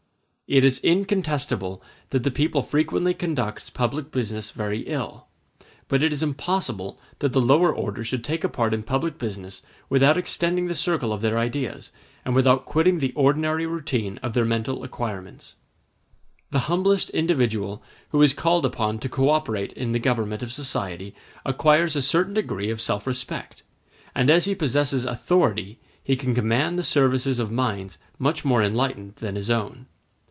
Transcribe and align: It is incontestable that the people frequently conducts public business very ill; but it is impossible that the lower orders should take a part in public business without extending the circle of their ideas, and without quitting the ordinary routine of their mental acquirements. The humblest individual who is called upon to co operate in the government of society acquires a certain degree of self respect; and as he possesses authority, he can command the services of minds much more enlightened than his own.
It 0.53 0.65
is 0.65 0.79
incontestable 0.79 1.81
that 2.09 2.23
the 2.23 2.29
people 2.29 2.61
frequently 2.61 3.13
conducts 3.13 3.69
public 3.69 4.11
business 4.11 4.51
very 4.51 4.81
ill; 4.81 5.27
but 5.87 6.03
it 6.03 6.11
is 6.11 6.21
impossible 6.21 6.99
that 7.19 7.31
the 7.31 7.39
lower 7.39 7.73
orders 7.73 8.07
should 8.07 8.21
take 8.21 8.43
a 8.43 8.49
part 8.49 8.73
in 8.73 8.83
public 8.83 9.17
business 9.17 9.61
without 9.87 10.17
extending 10.17 10.67
the 10.67 10.75
circle 10.75 11.13
of 11.13 11.21
their 11.21 11.37
ideas, 11.37 11.93
and 12.25 12.35
without 12.35 12.65
quitting 12.65 12.99
the 12.99 13.13
ordinary 13.13 13.65
routine 13.65 14.17
of 14.21 14.33
their 14.33 14.43
mental 14.43 14.83
acquirements. 14.83 15.55
The 16.49 16.67
humblest 16.67 17.09
individual 17.11 17.81
who 18.09 18.21
is 18.21 18.33
called 18.33 18.65
upon 18.65 18.99
to 18.99 19.07
co 19.07 19.29
operate 19.29 19.71
in 19.71 19.93
the 19.93 19.99
government 19.99 20.43
of 20.43 20.51
society 20.51 21.15
acquires 21.45 21.95
a 21.95 22.01
certain 22.01 22.33
degree 22.33 22.69
of 22.69 22.81
self 22.81 23.07
respect; 23.07 23.63
and 24.13 24.29
as 24.29 24.43
he 24.43 24.53
possesses 24.55 25.05
authority, 25.05 25.79
he 26.03 26.17
can 26.17 26.35
command 26.35 26.77
the 26.77 26.83
services 26.83 27.39
of 27.39 27.53
minds 27.53 27.97
much 28.19 28.43
more 28.43 28.61
enlightened 28.61 29.15
than 29.15 29.37
his 29.37 29.49
own. 29.49 29.85